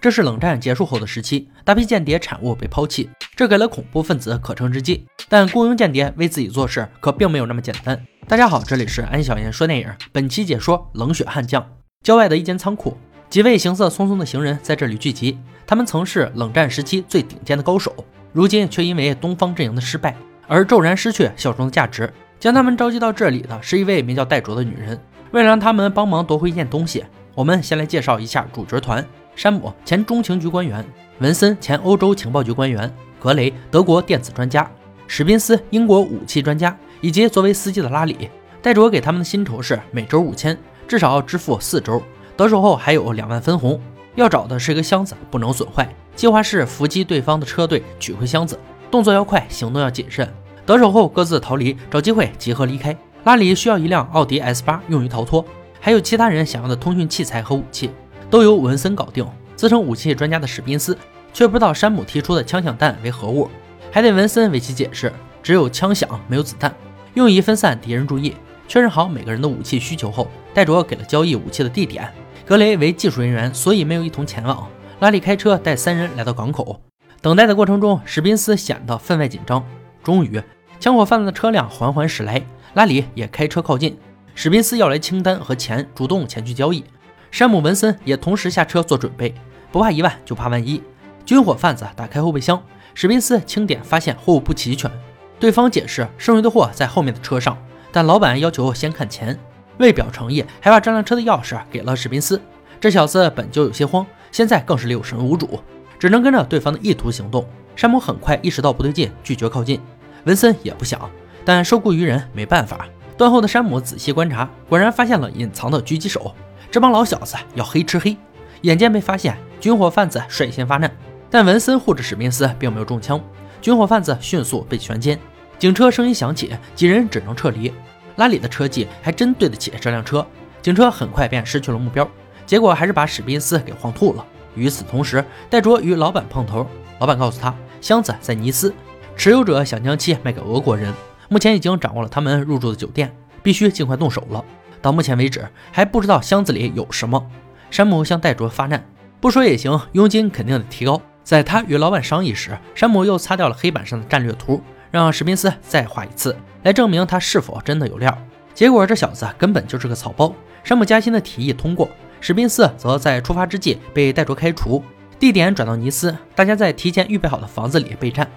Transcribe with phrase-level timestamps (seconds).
[0.00, 5.04] 这是冷战结束后的时期，大批间谍产物被抛弃，这给了恐怖分子可乘之机。
[5.28, 8.02] 但雇佣间谍为自己做事，可并没有那么简单。
[8.26, 11.60] 大家好，这里是安小言说电影，本期解说《冷血悍将》。
[12.02, 12.96] 郊外的一间仓库，
[13.28, 15.38] 几位行色匆匆的行人在这里聚集。
[15.66, 17.94] 他们曾是冷战时期最顶尖的高手，
[18.32, 20.16] 如今却因为东方阵营的失败
[20.48, 22.10] 而骤然失去效忠的价值。
[22.38, 24.98] 将他们召集到这里的是一位名叫戴卓的女人。
[25.32, 27.04] 为了让他们帮忙夺回一件东西，
[27.34, 29.06] 我们先来介绍一下主角团。
[29.34, 30.84] 山姆，前中情局官员；
[31.18, 32.88] 文森，前欧洲情报局官员；
[33.18, 34.64] 格雷，德国电子专家；
[35.06, 38.28] 史宾斯，英国武器专家；以及作为司机的拉里。
[38.62, 42.02] 戴卓给他们的薪酬是每周五千，至少要支付四周。
[42.36, 43.80] 得手后还有两万分红。
[44.16, 45.88] 要找的是一个箱子，不能损坏。
[46.14, 48.58] 计划是伏击对方的车队，取回箱子，
[48.90, 50.28] 动作要快，行动要谨慎。
[50.66, 52.94] 得手后各自逃离，找机会集合离开。
[53.24, 55.44] 拉里需要一辆奥迪 S 八用于逃脱，
[55.80, 57.90] 还有其他人想要的通讯器材和武器。
[58.30, 59.26] 都由文森搞定。
[59.56, 60.96] 自称武器专家的史宾斯
[61.34, 63.50] 却不知道山姆提出的枪响弹为何物，
[63.90, 65.12] 还得文森为其解释。
[65.42, 66.74] 只有枪响，没有子弹，
[67.14, 68.34] 用以分散敌人注意。
[68.68, 72.08] 确认好每个人的武器需求后，戴卓给了交易武器的地点。
[72.46, 74.66] 格雷为技术人员，所以没有一同前往。
[75.00, 76.80] 拉里开车带三人来到港口。
[77.20, 79.64] 等待的过程中，史宾斯显得分外紧张。
[80.02, 80.42] 终于，
[80.78, 82.42] 枪火泛滥的车辆缓缓驶来，
[82.74, 83.98] 拉里也开车靠近。
[84.34, 86.84] 史宾斯要来清单和钱，主动前去交易。
[87.30, 89.34] 山姆·文森也同时下车做准备，
[89.70, 90.82] 不怕一万就怕万一。
[91.24, 92.60] 军火贩子打开后备箱，
[92.94, 94.90] 史宾斯清点发现货物不齐全，
[95.38, 97.56] 对方解释剩余的货在后面的车上，
[97.92, 99.38] 但老板要求先看钱，
[99.78, 102.40] 为表诚意，还把这辆车的钥匙给了史宾斯。
[102.80, 105.60] 这小子本就有些慌，现在更是六神无主，
[105.98, 107.46] 只能跟着对方的意图行动。
[107.76, 109.80] 山姆很快意识到不对劲，拒绝靠近。
[110.24, 111.08] 文森也不想，
[111.44, 112.86] 但受雇于人没办法。
[113.16, 116.34] 断后的山姆仔细观察，果然发现了隐藏的狙击手。
[116.70, 118.16] 这帮老小子要黑吃黑，
[118.62, 120.88] 眼见被发现，军火贩子率先发难，
[121.28, 123.20] 但文森护着史密斯并没有中枪，
[123.60, 125.18] 军火贩子迅速被全歼。
[125.58, 127.72] 警车声音响起，几人只能撤离。
[128.16, 130.24] 拉里的车技还真对得起这辆车，
[130.62, 132.08] 警车很快便失去了目标，
[132.46, 134.24] 结果还是把史宾斯给晃吐了。
[134.54, 136.64] 与此同时，戴卓与老板碰头，
[137.00, 138.72] 老板告诉他箱子在尼斯，
[139.16, 140.94] 持有者想将其卖给俄国人，
[141.28, 143.12] 目前已经掌握了他们入住的酒店，
[143.42, 144.44] 必须尽快动手了。
[144.82, 147.24] 到目前为止还不知道箱子里有什么。
[147.70, 148.84] 山姆向戴卓发难，
[149.20, 151.00] 不说也行，佣金肯定得提高。
[151.22, 158.16] 在他与老板商议时，山姆又擦掉了黑板上的战略图，让史宾斯再画一次，来证明他是否真的有料。
[158.52, 160.34] 结果这小子根本就是个草包。
[160.64, 161.88] 山姆加薪的提议通过，
[162.20, 164.82] 史宾斯则在出发之际被戴卓开除，
[165.18, 168.28] 地点转到尼斯，大家在提前预备好的房子里备战。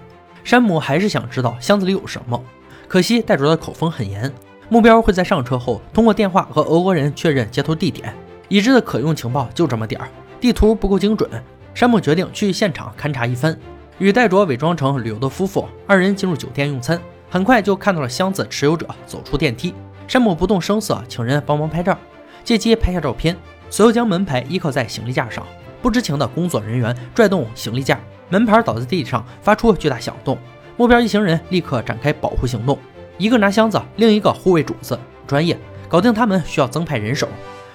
[0.44, 2.40] 山姆还是想知道箱子里有什么，
[2.86, 4.32] 可惜戴卓的口风很严。
[4.74, 8.12] 目标会在上车后通过电话和俄国人确认接头地点。
[8.48, 10.08] 已知的可用情报就这么点儿，
[10.40, 11.30] 地图不够精准。
[11.74, 13.56] 山姆决定去现场勘察一番，
[13.98, 17.00] 与戴卓伪装成旅游的夫妇，二人进入酒店用餐。
[17.30, 19.72] 很快就看到了箱子持有者走出电梯。
[20.08, 21.96] 山姆不动声色，请人帮忙拍照，
[22.42, 23.36] 借机拍下照片。
[23.70, 25.46] 随后将门牌依靠在行李架上，
[25.80, 30.36] 不知情的工作人员拽动行李架，门牌倒在地上，发出巨大响动。
[30.76, 32.76] 目标一行人立刻展开保护行动。
[33.16, 35.56] 一个拿箱子，另一个护卫主子，专业
[35.88, 37.28] 搞定他们需要增派人手，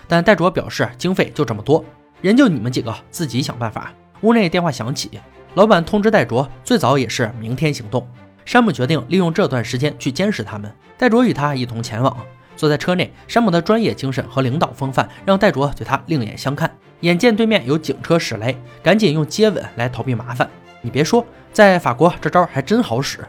[0.07, 1.83] 但戴卓表示经费就这么多，
[2.21, 3.93] 人就你们几个自己想办法。
[4.21, 5.19] 屋内电话响起，
[5.55, 8.05] 老板通知戴卓，最早也是明天行动。
[8.43, 12.17] 山姆决定利用这段时间去监视他们，戴卓与他一同前往。
[12.57, 16.69] 坐在车内，山姆的专业精神和领导风范让戴卓对他另眼相看。
[17.01, 20.49] 眼见对面有警车驶来，赶紧用接吻来逃避麻烦。
[20.81, 23.19] 你别说，在法国这招还真好使。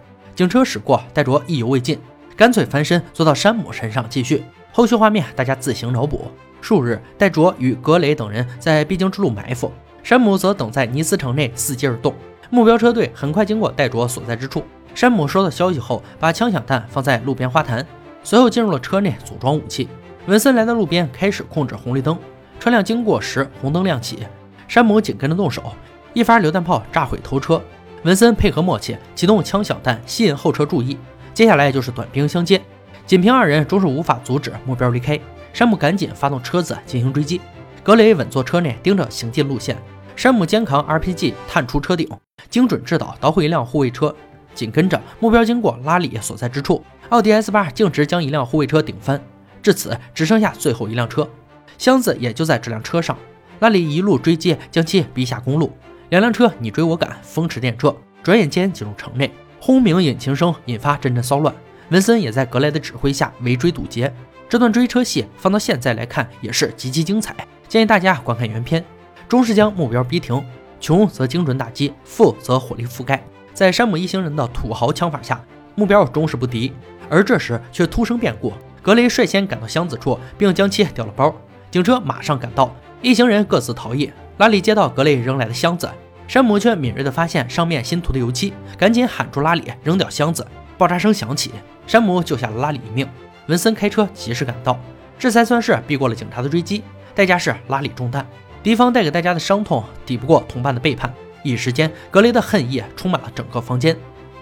[0.41, 1.99] 警车驶过，戴卓意犹未尽，
[2.35, 4.43] 干脆翻身坐到山姆身上继续。
[4.73, 6.31] 后续画面大家自行脑补。
[6.63, 9.71] 数日，戴卓与格雷等人在必经之路埋伏，
[10.03, 12.15] 山姆则等在尼斯城内伺机而动。
[12.49, 14.65] 目标车队很快经过戴卓所在之处。
[14.95, 17.87] 山姆收到消息后，把枪响弹放在路边花坛，
[18.25, 19.91] 随后进入了车内组装武器。
[20.25, 22.19] 文森来到路边，开始控制红绿灯。
[22.59, 24.21] 车辆经过时，红灯亮起，
[24.67, 25.75] 山姆紧跟着动手，
[26.15, 27.61] 一发榴弹炮炸毁头车。
[28.03, 30.97] 文森配合默契，启动枪响弹吸引后车注意。
[31.35, 32.59] 接下来就是短兵相接，
[33.07, 35.21] 仅凭二人终是无法阻止目标离开。
[35.53, 37.41] 山姆赶紧发动车子进行追击。
[37.83, 39.77] 格雷稳坐车内盯着行进路线，
[40.17, 42.09] 山姆肩扛 RPG 探出车顶，
[42.49, 44.15] 精准制导捣毁一辆护卫车。
[44.55, 49.21] 紧跟着目标经过拉里所在之处，奥迪 S 八径直将一辆护卫车顶翻。
[49.63, 51.29] 至此只剩下最后一辆车，
[51.77, 53.17] 箱子也就在这辆车上。
[53.59, 55.71] 拉里一路追击，将其逼下公路。
[56.11, 59.31] 两辆车你追我赶，风驰电掣，转眼间进入城内，
[59.61, 61.55] 轰鸣引擎声引发阵阵骚乱。
[61.91, 64.13] 文森也在格莱的指挥下围追堵截。
[64.49, 67.37] 这段追车戏放到现在来看也是极其精彩，
[67.69, 68.85] 建议大家观看原片。
[69.29, 70.45] 中是将目标逼停，
[70.81, 73.23] 穷则精准打击，富则火力覆盖。
[73.55, 75.41] 在山姆一行人的土豪枪法下，
[75.77, 76.73] 目标终是不敌。
[77.09, 78.53] 而这时却突生变故，
[78.83, 81.33] 格雷率先赶到箱子处，并将其掉了包。
[81.71, 84.11] 警车马上赶到，一行人各自逃逸。
[84.41, 85.87] 拉里接到格雷扔来的箱子，
[86.27, 90.47] 山姆却敏锐地发现上面新涂的油漆，赶紧喊住拉里扔掉箱子。
[90.79, 91.51] 爆炸声响起，
[91.87, 93.07] 山姆救下了拉里一命。
[93.49, 94.81] 文森开车及时赶到，
[95.19, 96.83] 这才算是避过了警察的追击，
[97.15, 98.27] 代价是拉里中弹。
[98.63, 103.95] 敌方带给大家的伤痛抵不过同伴的背叛，一时间格雷的恨意充满了整个房间。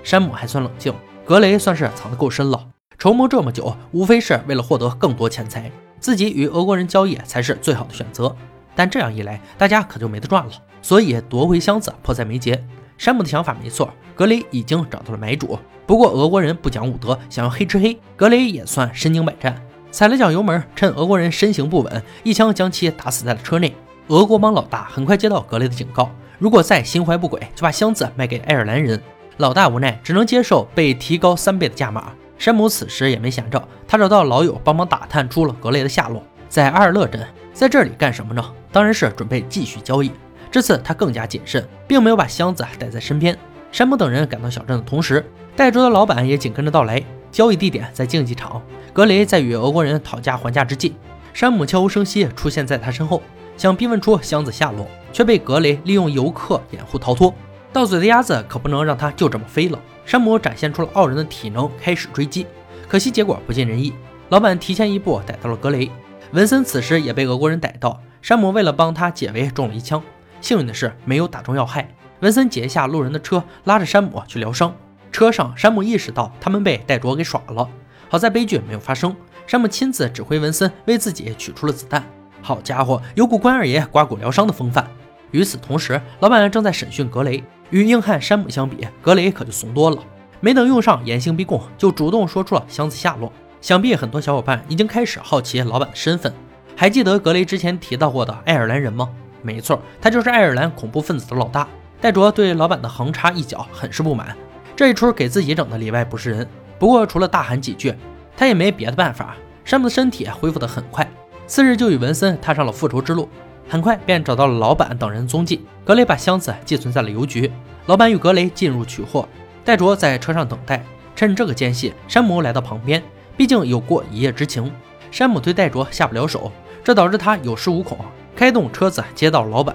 [0.04, 2.68] 山姆还算冷静，格雷算是藏得够深了。
[3.00, 8.36] 筹谋这么久，无非是为了获得更多钱财，自己与俄国人交易才是最好的选择。
[8.78, 10.52] 但这样一来，大家可就没得赚了。
[10.80, 12.64] 所以夺回箱子迫在眉睫。
[12.96, 15.58] 山姆的想法没错，格雷已经找到了买主。
[15.84, 19.60] 不过俄国人不讲武德，想要黑吃黑，格雷也算身经百战，
[19.90, 23.74] 踩了脚油门，趁俄国人身形不稳，一枪将其打死在了车内。
[24.06, 26.08] 俄国帮老大很快接到格雷的警告，
[26.38, 29.02] 如果再心怀不轨，就把箱子卖给爱尔兰人。
[29.38, 32.12] 老大无奈，只能接受被提高三倍的价码。
[32.38, 37.26] 山姆此时也没闲着，他找到老友帮忙打探出了格雷的下落，在阿尔勒镇，
[37.58, 38.54] 在这里干什么呢？
[38.70, 40.12] 当然是准备继续交易。
[40.48, 43.36] 这次他更加谨慎，并没有把箱子带在身边。
[43.72, 47.02] 山姆等人赶到小镇的同时，带着的老板也紧跟着到来。
[47.32, 48.62] 交易地点在竞技场，
[48.92, 50.94] 格雷在与俄国人讨价还价之际，
[51.34, 53.20] 山姆悄无声息出现在他身后，
[53.56, 57.34] 想逼问出箱子下落，却被格雷利用游客掩护逃脱。
[57.72, 59.76] 到嘴的鸭子可不能让他就这么飞了。
[60.06, 62.46] 山姆展现出了傲人的体能，开始追击，
[62.86, 63.92] 可惜结果不尽人意。
[64.28, 65.90] 老板提前一步逮到了格雷，
[66.32, 68.00] 文森此时也被俄国人逮到。
[68.20, 70.02] 山姆为了帮他解围，中了一枪，
[70.40, 71.88] 幸运的是没有打中要害。
[72.20, 74.74] 文森解下路人的车，拉着山姆去疗伤。
[75.12, 77.68] 车上，山姆意识到他们被戴卓给耍了，
[78.08, 79.14] 好在悲剧没有发生。
[79.46, 82.04] 山姆亲自指挥文森为自己取出了子弹。
[82.42, 84.86] 好家伙，有股关二爷刮骨疗伤的风范。
[85.30, 87.42] 与此同时，老板正在审讯格雷。
[87.70, 90.02] 与硬汉山姆相比，格雷可就怂多了。
[90.40, 93.32] 没等用上严刑逼供，就主动说出了箱子下落。
[93.60, 96.32] 想必很多小伙伴已经开始好奇老板的身份。
[96.76, 99.08] 还记得格雷之前提到过的爱尔兰人吗？
[99.42, 101.66] 没错，他就是爱尔兰恐怖分子的老大。
[102.00, 104.36] 戴卓对老板的横插一脚很是不满，
[104.76, 106.48] 这一出给自己整的里外不是人。
[106.78, 107.92] 不过除了大喊几句，
[108.36, 109.34] 他也没别的办法。
[109.64, 111.08] 山姆的身体恢复得很快，
[111.46, 113.28] 次日就与文森踏上了复仇之路。
[113.68, 115.66] 很快便找到了老板等人踪迹。
[115.84, 117.50] 格雷把箱子寄存在了邮局，
[117.86, 119.28] 老板与格雷进入取货，
[119.64, 120.82] 戴卓在车上等待。
[121.14, 123.02] 趁这个间隙，山姆来到旁边，
[123.38, 124.70] 毕竟有过一夜之情。
[125.12, 126.52] 山姆对戴卓下不了手，
[126.82, 127.96] 这导致他有恃无恐，
[128.34, 129.74] 开动车子接到了老板。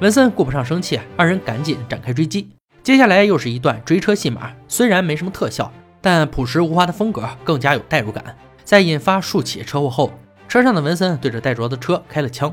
[0.00, 2.50] 文森顾不上生气，二人赶紧展开追击。
[2.82, 5.72] 接下来又是一段追车戏码，虽然没什么特效，
[6.02, 8.36] 但朴实无华的风格更加有代入感。
[8.64, 10.12] 在引发数起车祸后，
[10.48, 12.52] 车上的文森对着戴卓的车开了枪。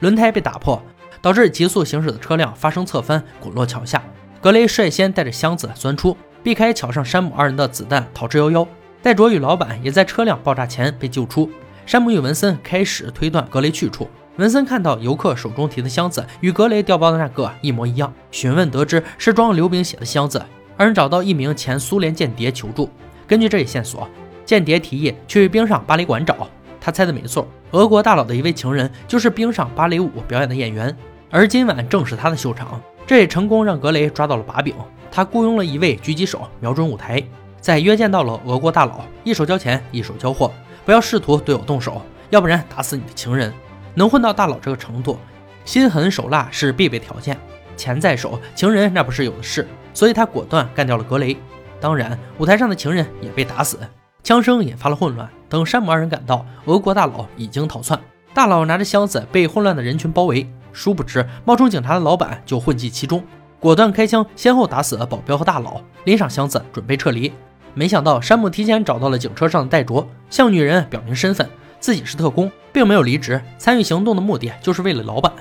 [0.00, 0.82] 轮胎被打破，
[1.20, 4.02] 导致急速行驶的车辆发生侧翻，滚落桥下。
[4.40, 8.66] 格雷率先带着箱子钻出，避开桥上山姆二人的子弹，逃之夭夭。
[9.00, 11.50] 戴卓与老板也在车辆爆炸前被救出。
[11.86, 14.08] 山姆与文森开始推断格雷去处。
[14.36, 20.44] 文森看到游客手中提的箱子与格雷掉包的那个一模一样，询问得知是装刘炳血的箱子。
[20.76, 22.88] 二人找到一名前苏联间谍求助，
[23.26, 24.08] 根据这一线索，
[24.44, 26.46] 间谍提议去冰上芭蕾馆找。
[26.80, 30.96] 他猜的没错，俄国大佬的一位情人就是冰上芭蕾舞表演的演员，
[31.30, 32.80] 而今晚正是他的秀场。
[33.06, 34.74] 这也成功让格雷抓到了把柄。
[35.10, 37.20] 他雇佣了一位狙击手，瞄准舞台，
[37.68, 40.50] 在约见到了俄国大佬，一手交钱，一手交货，
[40.86, 43.52] 不要试图对我动手，要不然打死你的情人。
[43.94, 45.18] 能混到大佬这个程度，
[45.66, 47.36] 心狠手辣是必备条件。
[47.76, 51.36] 钱在手，情人那不是有的是，所以他果断干掉了格雷。
[51.78, 53.78] 当然，舞台上的情人也被打死。
[54.22, 55.28] 枪声引发了混乱。
[55.46, 58.00] 等山姆二人赶到，俄国大佬已经逃窜。
[58.32, 63.22] 大佬拿着箱子被混乱的人群包围，殊不知冒充警察的老板就混迹其中，
[63.60, 67.30] 果断开枪，先后打死了保镖和大佬，拎上箱子准备撤离。
[67.78, 75.32] 没想到山姆提前找到了警车上的戴卓，向女人表明身份，自己是特工，并没有离职，参与行动的目的就是为了老板。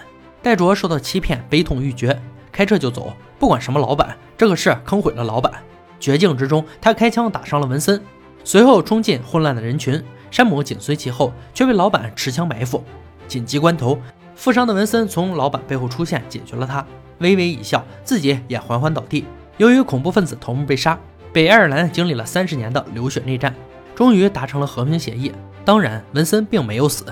[0.44, 5.52] 戴卓受到欺骗，悲痛欲绝，开车就走，不管什么老板，这个事坑毁了老板。
[6.00, 8.00] 绝境之中，他开枪打伤了文森。
[8.44, 12.84] 随后冲进混乱的人群，山姆紧随其后，却被老板持枪埋伏。
[13.28, 14.00] 紧急关头，
[14.36, 16.86] 负伤的文森从老板背后出现，解决了他，
[17.18, 19.26] 微微一笑，自己也缓缓倒地。
[19.58, 21.00] 由于恐怖分子头目被杀，
[21.38, 23.54] 北爱尔兰经历了三十年的流血内战，
[23.94, 25.32] 终于达成了和平协议。
[25.64, 27.06] 当然，文森并没有死，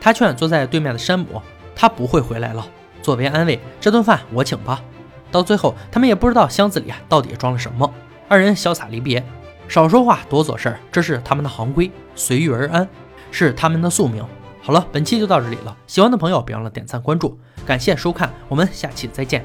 [0.00, 1.42] 他劝坐在对面的山姆，
[1.74, 2.66] 他不会回来了。
[3.02, 4.82] 作为安慰，这顿饭我请吧。
[5.30, 7.92] 到最后，他们也不知道箱子里到底装了什么，
[8.28, 9.22] 二人潇洒离别。
[9.68, 12.88] 少说话，多做事儿，这是他们的行规，随遇而安
[13.30, 14.24] 是他们的宿命。
[14.62, 19.44] 好了，本期就到这里了，喜欢的朋友别忘了点赞关注，感谢收看，我们下期再见。